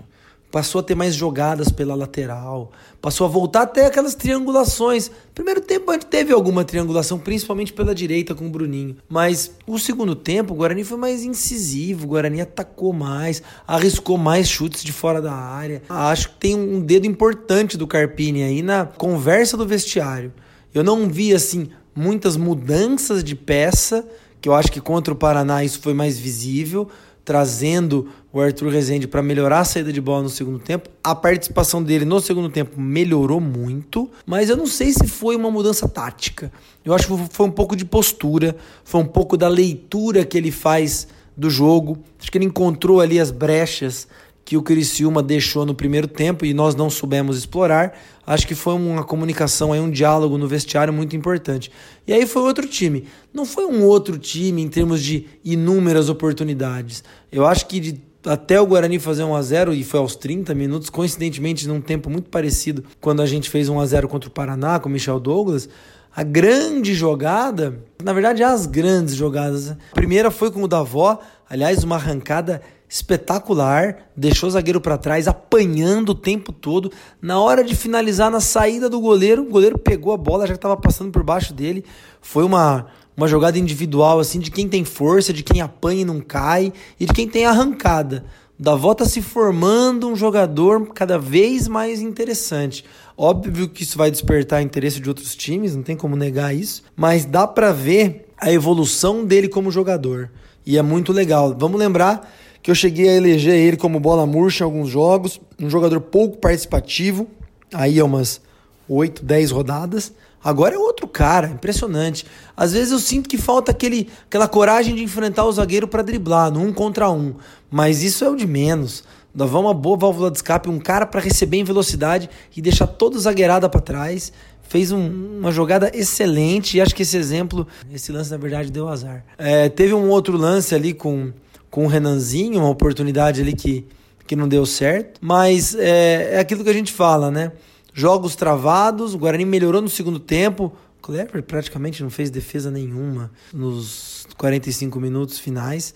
[0.51, 5.09] passou a ter mais jogadas pela lateral, passou a voltar até aquelas triangulações.
[5.33, 10.53] Primeiro tempo teve alguma triangulação, principalmente pela direita com o Bruninho, mas o segundo tempo
[10.53, 15.33] o Guarani foi mais incisivo, o Guarani atacou mais, arriscou mais chutes de fora da
[15.33, 15.81] área.
[15.89, 20.33] Acho que tem um dedo importante do Carpini aí na conversa do vestiário.
[20.73, 24.05] Eu não vi assim muitas mudanças de peça,
[24.39, 26.89] que eu acho que contra o Paraná isso foi mais visível
[27.23, 30.89] trazendo o Arthur Rezende para melhorar a saída de bola no segundo tempo.
[31.03, 35.51] A participação dele no segundo tempo melhorou muito, mas eu não sei se foi uma
[35.51, 36.51] mudança tática.
[36.83, 40.51] Eu acho que foi um pouco de postura, foi um pouco da leitura que ele
[40.51, 41.97] faz do jogo.
[42.19, 44.07] Acho que ele encontrou ali as brechas
[44.51, 47.97] que o Criciúma deixou no primeiro tempo e nós não soubemos explorar.
[48.27, 51.71] Acho que foi uma comunicação, aí, um diálogo no vestiário muito importante.
[52.05, 53.05] E aí foi outro time.
[53.33, 57.01] Não foi um outro time em termos de inúmeras oportunidades.
[57.31, 60.53] Eu acho que de, até o Guarani fazer 1 a 0 e foi aos 30
[60.53, 64.33] minutos, coincidentemente num tempo muito parecido quando a gente fez 1 a 0 contra o
[64.33, 65.69] Paraná com o Michel Douglas,
[66.13, 69.71] a grande jogada, na verdade as grandes jogadas.
[69.71, 72.61] A primeira foi com o Davó, aliás, uma arrancada
[72.91, 76.91] espetacular, deixou o zagueiro para trás, apanhando o tempo todo.
[77.21, 80.75] Na hora de finalizar na saída do goleiro, o goleiro pegou a bola, já estava
[80.75, 81.85] passando por baixo dele.
[82.19, 86.19] Foi uma, uma jogada individual assim de quem tem força, de quem apanha e não
[86.19, 88.25] cai e de quem tem arrancada.
[88.59, 92.83] Da volta se formando um jogador cada vez mais interessante.
[93.15, 97.23] Óbvio que isso vai despertar interesse de outros times, não tem como negar isso, mas
[97.23, 100.29] dá para ver a evolução dele como jogador.
[100.65, 101.55] E é muito legal.
[101.57, 102.29] Vamos lembrar
[102.61, 106.37] que eu cheguei a eleger ele como bola murcha em alguns jogos, um jogador pouco
[106.37, 107.27] participativo,
[107.73, 108.41] aí é umas
[108.87, 110.13] 8, 10 rodadas.
[110.43, 112.25] Agora é outro cara, impressionante.
[112.57, 116.51] Às vezes eu sinto que falta aquele, aquela coragem de enfrentar o zagueiro para driblar,
[116.51, 117.35] no um contra um.
[117.69, 119.03] Mas isso é o de menos.
[119.33, 123.19] Vamos uma boa válvula de escape, um cara para receber em velocidade e deixar todo
[123.19, 124.33] zagueirada para trás.
[124.63, 128.87] Fez um, uma jogada excelente e acho que esse exemplo, esse lance na verdade deu
[128.87, 129.23] azar.
[129.37, 131.31] É, teve um outro lance ali com
[131.71, 133.87] com o Renanzinho, uma oportunidade ali que,
[134.27, 135.19] que não deu certo.
[135.21, 137.53] Mas é, é aquilo que a gente fala, né?
[137.93, 140.73] Jogos travados, o Guarani melhorou no segundo tempo.
[140.99, 145.95] O Kleber praticamente não fez defesa nenhuma nos 45 minutos finais.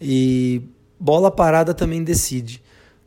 [0.00, 0.62] E
[0.98, 2.62] bola parada também decide.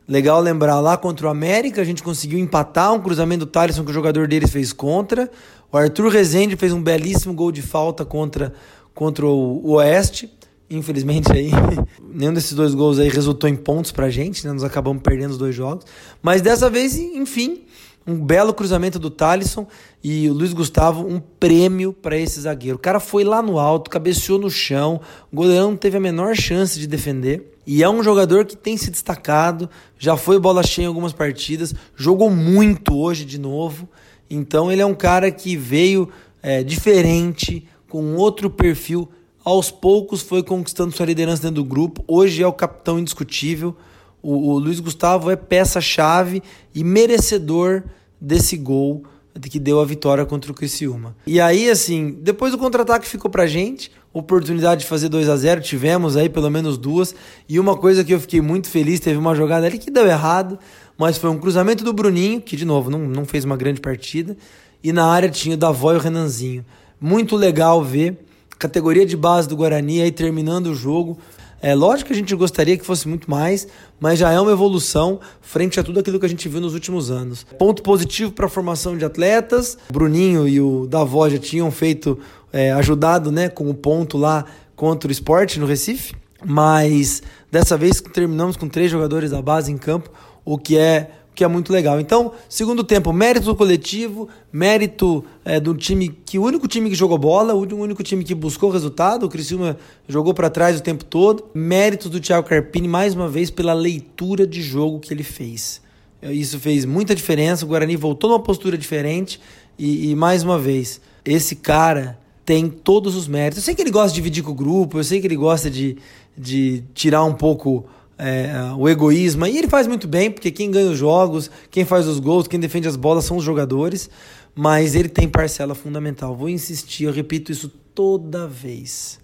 [0.06, 3.90] Legal lembrar lá contra o América, a gente conseguiu empatar um cruzamento do Thaleson que
[3.90, 5.30] o jogador deles fez contra.
[5.72, 8.52] O Arthur Rezende fez um belíssimo gol de falta contra,
[8.94, 10.30] contra o Oeste.
[10.70, 11.50] Infelizmente aí,
[12.02, 14.52] nenhum desses dois gols aí resultou em pontos pra gente, né?
[14.52, 15.84] Nós acabamos perdendo os dois jogos.
[16.22, 17.64] Mas dessa vez, enfim,
[18.06, 19.66] um belo cruzamento do Thalisson
[20.02, 22.76] e o Luiz Gustavo, um prêmio para esse zagueiro.
[22.76, 25.00] O cara foi lá no alto, cabeceou no chão,
[25.32, 27.52] o goleirão não teve a menor chance de defender.
[27.66, 31.74] E é um jogador que tem se destacado, já foi bola cheia em algumas partidas,
[31.96, 33.88] jogou muito hoje de novo.
[34.28, 36.10] Então ele é um cara que veio
[36.42, 39.08] é, diferente, com outro perfil
[39.44, 42.02] aos poucos foi conquistando sua liderança dentro do grupo.
[42.08, 43.76] Hoje é o capitão indiscutível.
[44.22, 46.42] O, o Luiz Gustavo é peça-chave
[46.74, 47.82] e merecedor
[48.18, 49.04] desse gol
[49.42, 51.14] que deu a vitória contra o Criciúma.
[51.26, 55.60] E aí, assim, depois o contra-ataque ficou pra gente, oportunidade de fazer 2 a 0
[55.60, 57.14] tivemos aí pelo menos duas,
[57.48, 60.56] e uma coisa que eu fiquei muito feliz, teve uma jogada ali que deu errado,
[60.96, 64.36] mas foi um cruzamento do Bruninho, que de novo não, não fez uma grande partida,
[64.82, 66.64] e na área tinha o Davó e o Renanzinho.
[67.00, 68.23] Muito legal ver,
[68.58, 71.18] categoria de base do Guarani aí terminando o jogo,
[71.64, 73.66] é lógico que a gente gostaria que fosse muito mais,
[73.98, 77.10] mas já é uma evolução frente a tudo aquilo que a gente viu nos últimos
[77.10, 77.46] anos.
[77.58, 79.78] Ponto positivo para a formação de atletas.
[79.88, 82.18] O Bruninho e o Davó já tinham feito,
[82.52, 84.44] é, ajudado né, com o ponto lá
[84.76, 86.14] contra o esporte no Recife,
[86.44, 90.10] mas dessa vez terminamos com três jogadores da base em campo,
[90.44, 91.98] o que é que é muito legal.
[92.00, 97.18] Então, segundo tempo, mérito coletivo, mérito é, do time que o único time que jogou
[97.18, 99.76] bola, o único time que buscou resultado, o Criciúma
[100.08, 101.46] jogou para trás o tempo todo.
[101.52, 105.82] Mérito do Thiago Carpini mais uma vez pela leitura de jogo que ele fez.
[106.22, 107.64] Isso fez muita diferença.
[107.64, 109.40] O Guarani voltou numa postura diferente
[109.78, 113.58] e, e mais uma vez, esse cara tem todos os méritos.
[113.58, 115.70] Eu sei que ele gosta de dividir com o grupo, eu sei que ele gosta
[115.70, 115.96] de,
[116.36, 117.86] de tirar um pouco
[118.18, 119.46] é, o egoísmo.
[119.46, 122.60] E ele faz muito bem, porque quem ganha os jogos, quem faz os gols, quem
[122.60, 124.08] defende as bolas são os jogadores.
[124.54, 126.36] Mas ele tem parcela fundamental.
[126.36, 129.18] Vou insistir, eu repito isso toda vez.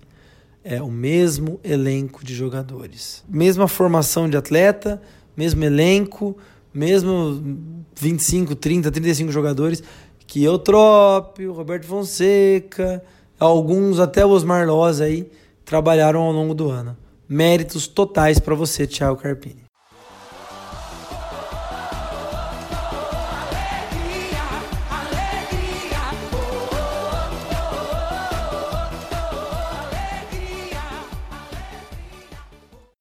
[0.63, 3.25] É o mesmo elenco de jogadores.
[3.29, 5.01] Mesma formação de atleta,
[5.37, 6.37] mesmo elenco,
[6.75, 7.41] mesmo
[7.97, 9.83] 25, 30, 35 jogadores
[10.31, 13.03] que Eutrópio, Roberto Fonseca,
[13.37, 15.29] alguns até o Osmar Loz aí
[15.65, 16.97] trabalharam ao longo do ano.
[17.33, 19.63] Méritos totais para você, Thiago Carpini.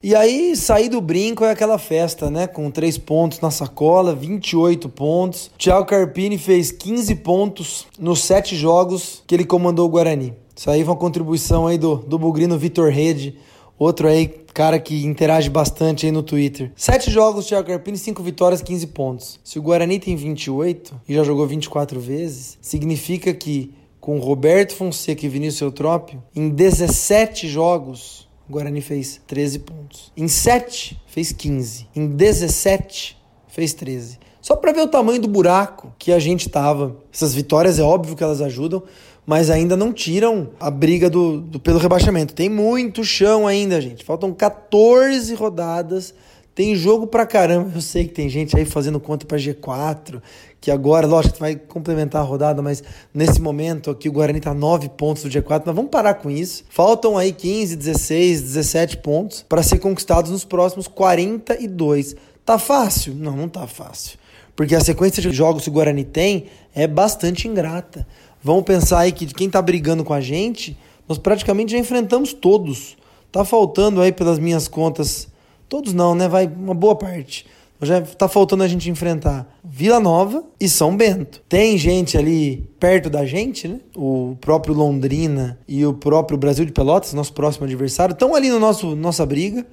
[0.03, 2.45] E aí, sair do brinco é aquela festa, né?
[2.45, 5.49] Com três pontos na sacola, 28 pontos.
[5.57, 10.35] Thiago Carpini fez 15 pontos nos sete jogos que ele comandou o Guarani.
[10.55, 13.35] Isso aí foi uma contribuição aí do, do Bugrino Vitor Rede,
[13.79, 16.69] Outro aí, cara que interage bastante aí no Twitter.
[16.75, 19.39] Sete jogos, Thiago Carpini, cinco vitórias, 15 pontos.
[19.41, 25.25] Se o Guarani tem 28 e já jogou 24 vezes, significa que com Roberto Fonseca
[25.25, 30.11] e Vinícius Eutrópio, em 17 jogos, o Guarani fez 13 pontos.
[30.17, 31.87] Em 7, fez 15.
[31.95, 34.19] Em 17, fez 13.
[34.41, 36.97] Só para ver o tamanho do buraco que a gente tava.
[37.13, 38.83] Essas vitórias é óbvio que elas ajudam,
[39.29, 42.33] mas ainda não tiram a briga do, do, pelo rebaixamento.
[42.33, 44.03] Tem muito chão ainda, gente.
[44.03, 46.15] Faltam 14 rodadas.
[46.55, 47.73] Tem jogo pra caramba.
[47.75, 50.19] Eu sei que tem gente aí fazendo conta para G4,
[50.59, 54.89] que agora, lógico, vai complementar a rodada, mas nesse momento aqui o Guarani tá 9
[54.97, 55.61] pontos do G4.
[55.63, 56.63] Mas vamos parar com isso.
[56.67, 62.15] Faltam aí 15, 16, 17 pontos para ser conquistados nos próximos 42.
[62.43, 63.13] Tá fácil?
[63.13, 64.17] Não, não tá fácil.
[64.55, 68.07] Porque a sequência de jogos que o Guarani tem é bastante ingrata.
[68.41, 72.97] Vamos pensar aí que quem está brigando com a gente, nós praticamente já enfrentamos todos.
[73.31, 75.27] Tá faltando aí pelas minhas contas,
[75.67, 76.27] todos não, né?
[76.27, 77.45] Vai uma boa parte.
[77.81, 81.41] Já tá faltando a gente enfrentar Vila Nova e São Bento.
[81.47, 83.79] Tem gente ali perto da gente, né?
[83.95, 88.59] O próprio Londrina e o próprio Brasil de Pelotas, nosso próximo adversário, estão ali no
[88.59, 89.65] nosso nossa briga.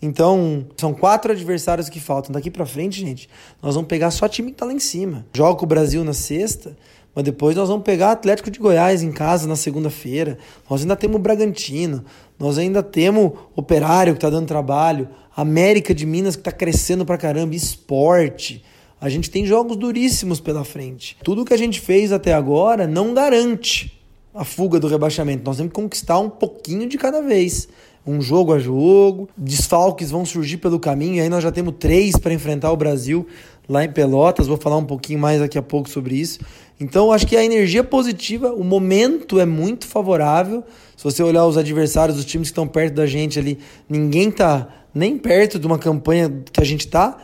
[0.00, 2.32] Então, são quatro adversários que faltam.
[2.32, 3.28] Daqui para frente, gente,
[3.62, 5.24] nós vamos pegar só time que tá lá em cima.
[5.32, 6.76] Joga o Brasil na sexta,
[7.14, 10.38] mas depois nós vamos pegar Atlético de Goiás em casa na segunda-feira.
[10.68, 12.04] Nós ainda temos Bragantino.
[12.38, 15.08] Nós ainda temos Operário que está dando trabalho.
[15.36, 17.54] América de Minas que está crescendo pra caramba.
[17.54, 18.64] Esporte.
[18.98, 21.16] A gente tem jogos duríssimos pela frente.
[21.22, 24.00] Tudo que a gente fez até agora não garante
[24.34, 25.44] a fuga do rebaixamento.
[25.44, 27.68] Nós temos que conquistar um pouquinho de cada vez.
[28.06, 29.28] Um jogo a jogo.
[29.36, 31.16] Desfalques vão surgir pelo caminho.
[31.16, 33.26] E aí nós já temos três para enfrentar o Brasil
[33.68, 34.46] lá em Pelotas.
[34.46, 36.40] Vou falar um pouquinho mais daqui a pouco sobre isso.
[36.80, 40.64] Então, acho que a energia positiva, o momento é muito favorável.
[40.96, 43.58] Se você olhar os adversários, os times que estão perto da gente ali,
[43.88, 47.16] ninguém está nem perto de uma campanha que a gente está.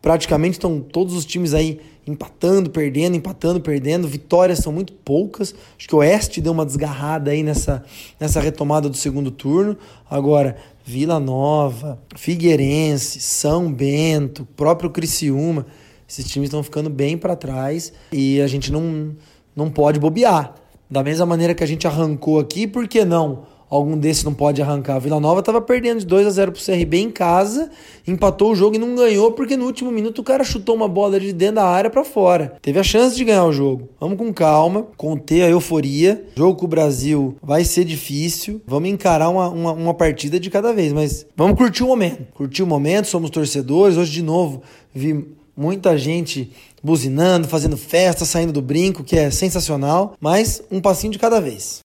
[0.00, 4.08] Praticamente estão todos os times aí empatando, perdendo, empatando, perdendo.
[4.08, 5.54] Vitórias são muito poucas.
[5.78, 7.84] Acho que o Oeste deu uma desgarrada aí nessa,
[8.18, 9.76] nessa retomada do segundo turno.
[10.08, 15.66] Agora, Vila Nova, Figueirense, São Bento, próprio Criciúma.
[16.10, 19.14] Esses times estão ficando bem para trás e a gente não,
[19.54, 20.56] não pode bobear.
[20.90, 23.44] Da mesma maneira que a gente arrancou aqui, por que não?
[23.70, 24.96] Algum desses não pode arrancar.
[24.96, 27.70] A Vila Nova estava perdendo de 2 a 0 pro CRB em casa,
[28.04, 31.20] empatou o jogo e não ganhou porque no último minuto o cara chutou uma bola
[31.20, 32.56] de dentro da área para fora.
[32.60, 33.88] Teve a chance de ganhar o jogo.
[34.00, 36.24] Vamos com calma, conter a euforia.
[36.34, 38.60] O jogo com o Brasil vai ser difícil.
[38.66, 42.26] Vamos encarar uma, uma, uma partida de cada vez, mas vamos curtir o momento.
[42.34, 43.96] Curtir o momento, somos torcedores.
[43.96, 46.50] Hoje, de novo, vi muita gente
[46.82, 51.80] buzinando, fazendo festa, saindo do brinco, que é sensacional, mas um passinho de cada vez.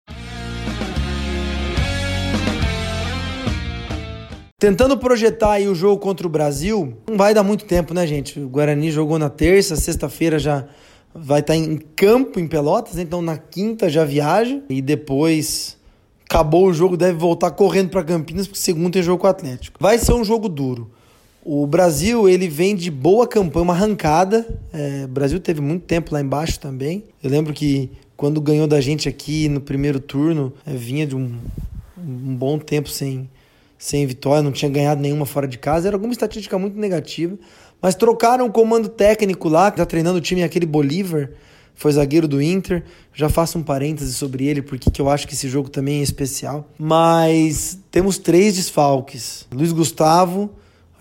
[4.59, 8.39] Tentando projetar aí o jogo contra o Brasil, não vai dar muito tempo, né, gente?
[8.39, 10.67] O Guarani jogou na terça, sexta-feira já
[11.15, 15.79] vai estar em campo em Pelotas, então na quinta já viaja e depois
[16.27, 19.79] acabou o jogo, deve voltar correndo para Campinas, porque segundo tem jogo com o Atlético.
[19.81, 20.91] Vai ser um jogo duro.
[21.45, 24.47] O Brasil, ele vem de boa campanha, uma arrancada.
[24.73, 27.05] É, o Brasil teve muito tempo lá embaixo também.
[27.21, 31.35] Eu lembro que quando ganhou da gente aqui no primeiro turno, é, vinha de um,
[31.99, 33.29] um bom tempo sem,
[33.77, 35.89] sem vitória, não tinha ganhado nenhuma fora de casa.
[35.89, 37.37] Era alguma estatística muito negativa.
[37.81, 41.29] Mas trocaram o comando técnico lá, que tá treinando o time, aquele Bolívar,
[41.75, 42.85] foi zagueiro do Inter.
[43.13, 46.71] Já faço um parêntese sobre ele, porque eu acho que esse jogo também é especial.
[46.79, 50.49] Mas temos três desfalques: Luiz Gustavo,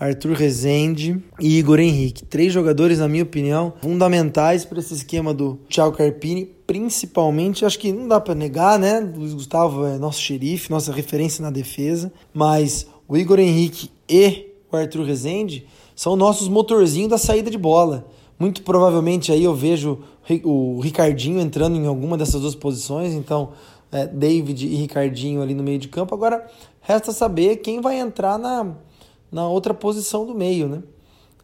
[0.02, 2.24] Arthur Rezende e Igor Henrique.
[2.24, 7.92] Três jogadores, na minha opinião, fundamentais para esse esquema do Thiago Carpini, principalmente, acho que
[7.92, 8.98] não dá para negar, né?
[8.98, 14.76] Luiz Gustavo é nosso xerife, nossa referência na defesa, mas o Igor Henrique e o
[14.76, 18.04] Arthur Rezende são nossos motorzinhos da saída de bola.
[18.36, 20.00] Muito provavelmente aí eu vejo
[20.42, 23.50] o Ricardinho entrando em alguma dessas duas posições, então
[23.92, 26.12] é, David e Ricardinho ali no meio de campo.
[26.12, 26.44] Agora
[26.80, 28.74] resta saber quem vai entrar na
[29.32, 30.82] na outra posição do meio, né?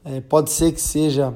[0.05, 1.35] É, pode ser que seja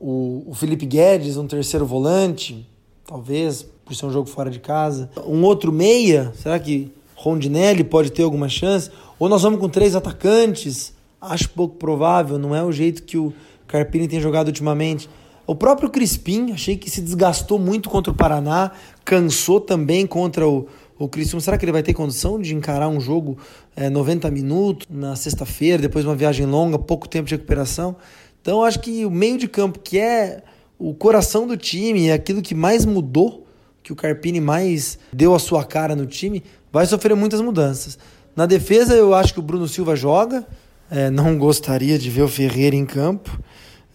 [0.00, 2.66] o, o Felipe Guedes, um terceiro volante,
[3.06, 5.10] talvez, por ser um jogo fora de casa.
[5.26, 8.90] Um outro meia, será que Rondinelli pode ter alguma chance?
[9.18, 10.94] Ou nós vamos com três atacantes?
[11.20, 13.32] Acho pouco provável, não é o jeito que o
[13.66, 15.08] Carpini tem jogado ultimamente.
[15.46, 18.70] O próprio Crispim, achei que se desgastou muito contra o Paraná,
[19.04, 20.66] cansou também contra o,
[21.00, 23.38] o Cristiano, será que ele vai ter condição de encarar um jogo
[23.74, 27.96] é, 90 minutos na sexta-feira, depois de uma viagem longa, pouco tempo de recuperação?
[28.42, 30.42] Então, acho que o meio de campo, que é
[30.78, 33.46] o coração do time, é aquilo que mais mudou,
[33.82, 37.98] que o Carpini mais deu a sua cara no time, vai sofrer muitas mudanças.
[38.36, 40.46] Na defesa, eu acho que o Bruno Silva joga.
[40.90, 43.40] É, não gostaria de ver o Ferreira em campo.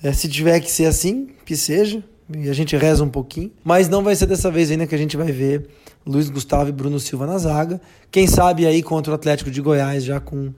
[0.02, 2.04] É, se tiver que ser assim, que seja.
[2.34, 3.52] E a gente reza um pouquinho.
[3.64, 5.68] Mas não vai ser dessa vez ainda que a gente vai ver
[6.06, 7.80] Luiz Gustavo e Bruno Silva na zaga.
[8.10, 10.52] Quem sabe aí contra o Atlético de Goiás, já com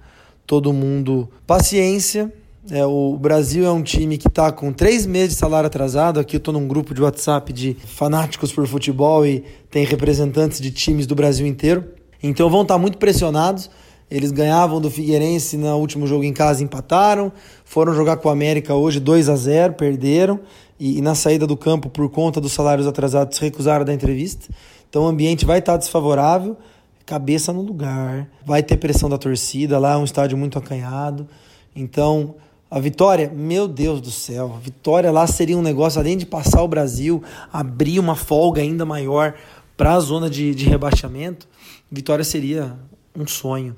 [0.46, 2.32] todo mundo paciência.
[2.70, 6.20] É, o Brasil é um time que está com três meses de salário atrasado.
[6.20, 10.72] Aqui eu estou num grupo de WhatsApp de fanáticos por futebol e tem representantes de
[10.72, 11.86] times do Brasil inteiro.
[12.22, 13.70] Então vão estar tá muito pressionados.
[14.10, 17.32] Eles ganhavam do Figueirense no último jogo em casa, empataram.
[17.66, 20.40] Foram jogar com o América hoje 2 a 0 perderam
[20.80, 24.48] e, e, na saída do campo, por conta dos salários atrasados, se recusaram da entrevista.
[24.90, 26.58] Então o ambiente vai estar desfavorável,
[27.06, 31.28] cabeça no lugar, vai ter pressão da torcida, lá é um estádio muito acanhado.
[31.76, 32.36] Então
[32.70, 36.62] a vitória, meu Deus do céu, a vitória lá seria um negócio, além de passar
[36.62, 39.36] o Brasil, abrir uma folga ainda maior
[39.78, 41.48] para a zona de, de rebaixamento,
[41.90, 42.78] vitória seria
[43.16, 43.76] um sonho,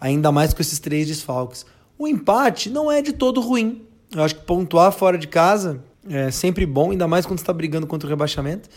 [0.00, 1.64] ainda mais com esses três desfalques.
[1.96, 3.82] O empate não é de todo ruim.
[4.10, 7.86] Eu acho que pontuar fora de casa é sempre bom, ainda mais quando está brigando
[7.86, 8.68] contra o rebaixamento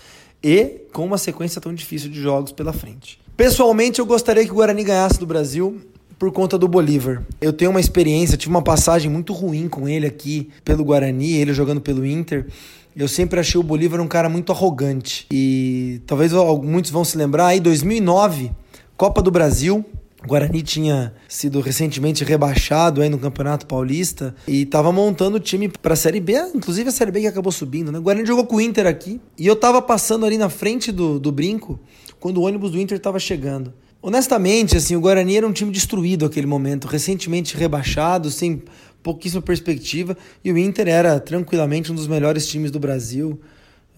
[0.44, 3.20] e com uma sequência tão difícil de jogos pela frente.
[3.36, 5.82] Pessoalmente, eu gostaria que o Guarani ganhasse do Brasil
[6.18, 7.24] por conta do Bolívar.
[7.42, 11.54] Eu tenho uma experiência, tive uma passagem muito ruim com ele aqui pelo Guarani, ele
[11.54, 12.48] jogando pelo Inter.
[12.96, 15.26] Eu sempre achei o Bolívar um cara muito arrogante.
[15.30, 16.32] E talvez
[16.64, 18.52] muitos vão se lembrar aí, 2009,
[18.96, 19.84] Copa do Brasil,
[20.26, 25.94] Guarani tinha sido recentemente rebaixado aí no Campeonato Paulista e estava montando o time para
[25.94, 28.00] a Série B, inclusive a Série B que acabou subindo, né?
[28.00, 31.20] O Guarani jogou com o Inter aqui e eu estava passando ali na frente do,
[31.20, 31.80] do brinco
[32.20, 33.74] quando o ônibus do Inter estava chegando.
[34.02, 38.64] Honestamente, assim, o Guarani era um time destruído naquele momento, recentemente rebaixado, sem
[39.02, 43.40] pouquíssima perspectiva, e o Inter era tranquilamente um dos melhores times do Brasil.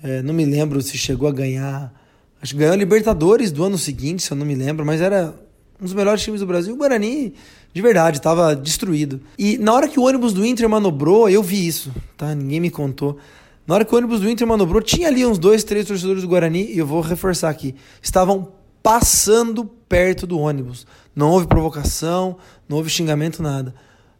[0.03, 1.93] É, não me lembro se chegou a ganhar.
[2.41, 5.33] Acho que ganhou a Libertadores do ano seguinte, se eu não me lembro, mas era
[5.79, 6.73] um dos melhores times do Brasil.
[6.73, 7.33] O Guarani,
[7.73, 9.21] de verdade, estava destruído.
[9.37, 12.33] E na hora que o ônibus do Inter manobrou, eu vi isso, tá?
[12.33, 13.17] Ninguém me contou.
[13.65, 16.27] Na hora que o ônibus do Inter manobrou, tinha ali uns dois, três torcedores do
[16.27, 17.75] Guarani, e eu vou reforçar aqui.
[18.01, 18.49] Estavam
[18.81, 20.87] passando perto do ônibus.
[21.15, 22.37] Não houve provocação,
[22.69, 23.75] não houve xingamento, nada.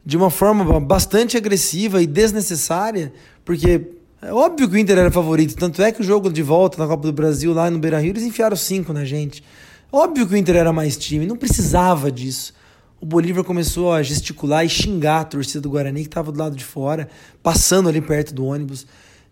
[0.06, 3.14] De uma forma bastante agressiva e desnecessária,
[3.46, 3.88] porque
[4.22, 5.56] é óbvio que o Inter era favorito.
[5.56, 8.12] Tanto é que o jogo de volta na Copa do Brasil, lá no Beira Rio,
[8.12, 9.44] eles enfiaram cinco na gente.
[9.92, 12.54] Óbvio que o Inter era mais time, não precisava disso.
[13.00, 16.56] O Bolívar começou a gesticular e xingar a torcida do Guarani que estava do lado
[16.56, 17.08] de fora,
[17.42, 18.88] passando ali perto do ônibus.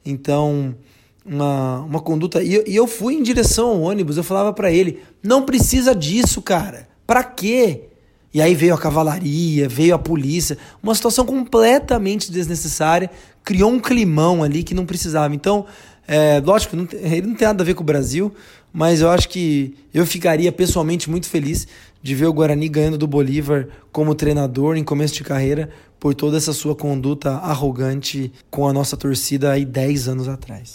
[0.05, 0.75] Então,
[1.25, 2.43] uma, uma conduta.
[2.43, 6.41] E, e eu fui em direção ao ônibus, eu falava para ele: não precisa disso,
[6.41, 6.87] cara.
[7.07, 7.89] Pra quê?
[8.33, 13.09] E aí veio a cavalaria, veio a polícia, uma situação completamente desnecessária,
[13.43, 15.33] criou um climão ali que não precisava.
[15.33, 15.65] Então,
[16.07, 18.33] é, lógico, não, ele não tem nada a ver com o Brasil,
[18.75, 21.65] mas eu acho que eu ficaria pessoalmente muito feliz
[22.03, 26.35] de ver o Guarani ganhando do Bolívar como treinador em começo de carreira por toda
[26.35, 30.73] essa sua conduta arrogante com a nossa torcida aí 10 anos atrás.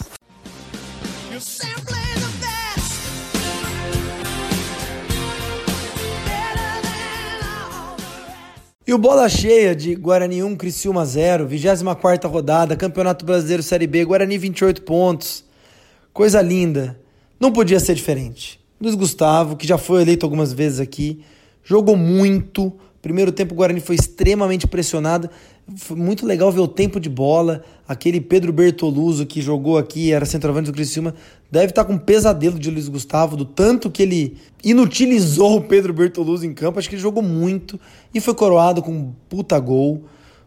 [8.87, 14.03] E o bola cheia de Guarani 1, Criciúma 0, 24 rodada, Campeonato Brasileiro Série B,
[14.05, 15.45] Guarani 28 pontos.
[16.11, 16.99] Coisa linda.
[17.41, 18.59] Não podia ser diferente.
[18.79, 21.23] Luiz Gustavo, que já foi eleito algumas vezes aqui,
[21.63, 22.71] jogou muito.
[23.01, 25.27] Primeiro tempo o Guarani foi extremamente pressionado.
[25.75, 27.63] Foi muito legal ver o tempo de bola.
[27.87, 31.15] Aquele Pedro Bertoluso que jogou aqui, era centroavante do Criciúma,
[31.49, 35.93] deve estar com um pesadelo de Luiz Gustavo, do tanto que ele inutilizou o Pedro
[35.93, 36.77] Bertoluso em campo.
[36.77, 37.79] Acho que ele jogou muito
[38.13, 40.03] e foi coroado com um puta gol.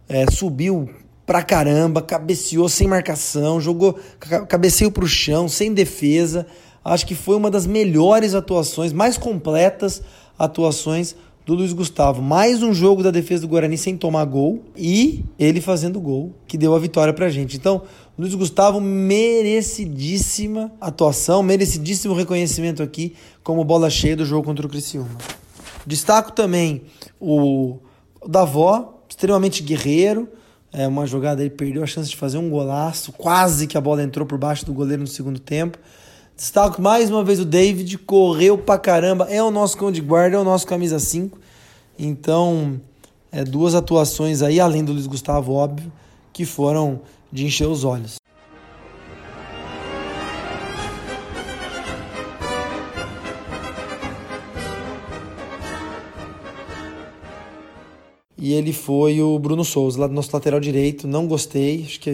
[0.09, 0.89] É, subiu
[1.27, 3.99] pra caramba, cabeceou sem marcação, jogou
[4.49, 6.47] cabeceio pro chão, sem defesa.
[6.85, 10.03] Acho que foi uma das melhores atuações, mais completas
[10.39, 11.17] atuações
[11.47, 12.21] do Luiz Gustavo.
[12.21, 16.59] Mais um jogo da defesa do Guarani sem tomar gol e ele fazendo gol, que
[16.59, 17.57] deu a vitória pra gente.
[17.57, 17.83] Então,
[18.19, 25.17] Luiz Gustavo, merecidíssima atuação, merecidíssimo reconhecimento aqui como bola cheia do jogo contra o Criciúma.
[25.87, 26.83] Destaco também
[27.21, 27.79] o
[28.27, 30.29] Davó, extremamente guerreiro,
[30.73, 34.03] é, uma jogada aí, perdeu a chance de fazer um golaço, quase que a bola
[34.03, 35.79] entrou por baixo do goleiro no segundo tempo.
[36.37, 40.37] Destaco mais uma vez o David, correu pra caramba, é o nosso cão de guarda,
[40.37, 41.39] é o nosso camisa 5.
[41.99, 42.81] Então,
[43.31, 45.93] é, duas atuações aí, além do Luiz Gustavo, óbvio,
[46.33, 48.17] que foram de encher os olhos.
[58.45, 61.09] e ele foi o Bruno Souza, lá do nosso lateral direito.
[61.09, 62.11] Não gostei, acho que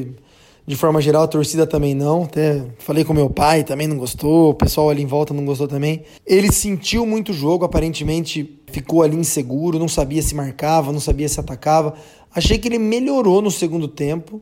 [0.66, 2.24] de forma geral a torcida também não.
[2.24, 5.66] Até falei com meu pai, também não gostou, o pessoal ali em volta não gostou
[5.66, 6.02] também.
[6.26, 11.28] Ele sentiu muito o jogo, aparentemente ficou ali inseguro, não sabia se marcava, não sabia
[11.28, 11.94] se atacava.
[12.34, 14.40] Achei que ele melhorou no segundo tempo,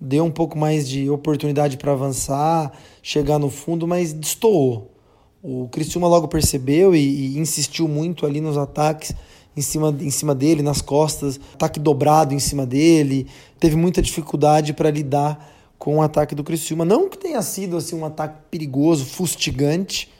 [0.00, 4.92] deu um pouco mais de oportunidade para avançar, chegar no fundo, mas destoou.
[5.42, 9.14] O Criciúma logo percebeu e, e insistiu muito ali nos ataques
[9.56, 13.26] em cima, em cima dele, nas costas, ataque dobrado em cima dele.
[13.58, 16.84] Teve muita dificuldade para lidar com o ataque do Criciúma.
[16.84, 20.10] Não que tenha sido assim um ataque perigoso, fustigante,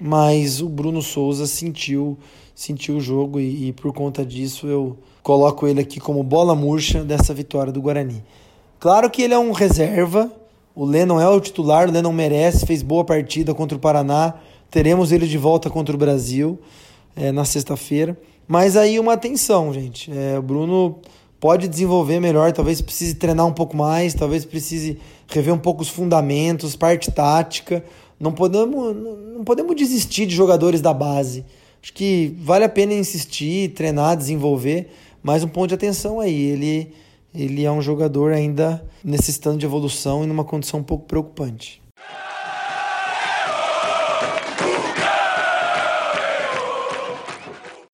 [0.00, 2.18] mas o Bruno Souza sentiu
[2.54, 7.04] sentiu o jogo e, e por conta disso eu coloco ele aqui como bola murcha
[7.04, 8.24] dessa vitória do Guarani.
[8.80, 10.32] Claro que ele é um reserva,
[10.74, 14.34] o Lennon é o titular, o Lennon merece, fez boa partida contra o Paraná,
[14.70, 16.58] teremos ele de volta contra o Brasil
[17.14, 18.18] é, na sexta-feira.
[18.48, 20.10] Mas aí uma atenção, gente.
[20.10, 20.98] É, o Bruno
[21.38, 25.90] pode desenvolver melhor, talvez precise treinar um pouco mais, talvez precise rever um pouco os
[25.90, 27.84] fundamentos, parte tática.
[28.18, 31.44] Não podemos, não podemos desistir de jogadores da base.
[31.82, 34.90] Acho que vale a pena insistir, treinar, desenvolver,
[35.22, 36.34] mas um ponto de atenção aí.
[36.34, 36.92] Ele,
[37.34, 41.80] ele é um jogador ainda necessitando de evolução e numa condição um pouco preocupante.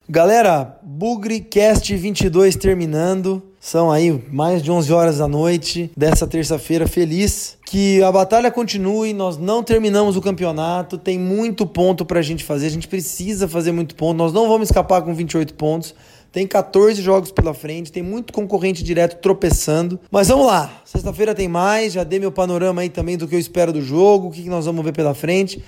[0.07, 3.43] Galera, BugriCast 22 terminando.
[3.59, 7.57] São aí mais de 11 horas da noite dessa terça-feira feliz.
[7.65, 12.67] Que a batalha continue, nós não terminamos o campeonato, tem muito ponto pra gente fazer,
[12.67, 15.95] a gente precisa fazer muito ponto, nós não vamos escapar com 28 pontos.
[16.31, 19.99] Tem 14 jogos pela frente, tem muito concorrente direto tropeçando.
[20.11, 23.41] Mas vamos lá, sexta-feira tem mais, já dei meu panorama aí também do que eu
[23.41, 25.65] espero do jogo, o que nós vamos ver pela frente.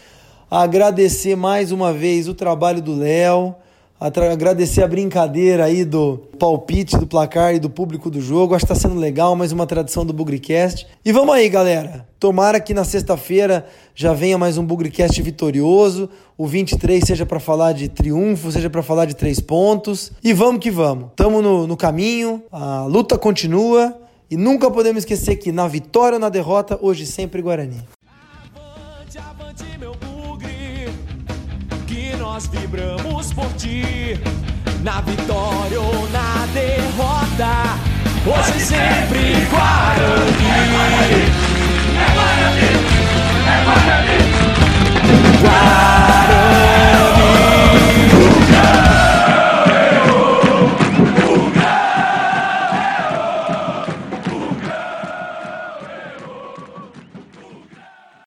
[0.51, 3.57] Agradecer mais uma vez o trabalho do Léo
[3.99, 8.55] agradecer a brincadeira aí do palpite do placar e do público do jogo.
[8.55, 10.87] Acho que está sendo legal, mais uma tradição do Bugricast.
[11.05, 12.07] E vamos aí, galera.
[12.21, 16.11] Tomara que na sexta-feira já venha mais um Bugricast vitorioso.
[16.37, 20.13] O 23 seja para falar de triunfo, seja para falar de três pontos.
[20.23, 21.07] E vamos que vamos.
[21.11, 23.97] Estamos no, no caminho, a luta continua.
[24.31, 27.96] E nunca podemos esquecer que na vitória ou na derrota, hoje sempre Guarani.
[32.37, 34.20] nós vibramos por ti,
[34.82, 37.78] na vitória ou na derrota,
[38.26, 40.45] hoje sempre Guarani.
[40.53, 41.22] É Guarani,
[41.97, 42.68] é Guarani,
[43.47, 44.18] é Guarani.
[45.41, 46.37] Guarani.
[48.51, 48.86] Guarani.